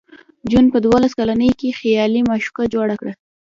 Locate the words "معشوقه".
2.29-2.63